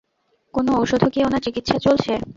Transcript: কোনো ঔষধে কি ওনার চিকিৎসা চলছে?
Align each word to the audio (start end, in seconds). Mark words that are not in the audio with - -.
কোনো 0.53 0.71
ঔষধে 0.79 1.07
কি 1.13 1.19
ওনার 1.27 1.41
চিকিৎসা 1.45 1.77
চলছে? 1.85 2.13